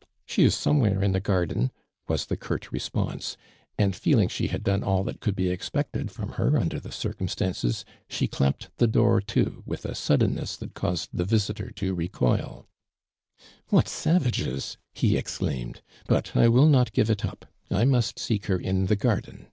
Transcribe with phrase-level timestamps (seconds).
[0.24, 1.70] '""She is somowliere in the garden,"
[2.08, 3.36] was ilie curt response,
[3.76, 6.90] and feeling she had done all that could be expected from her im der the
[6.90, 11.92] circumstances, she clapped the door to with a suddenness that caused the visi tor to
[11.94, 12.66] recoil.••
[13.68, 17.44] What savages!" lie exclaimed," but I will not give it up.
[17.68, 19.48] 1 must seek her in the garden."'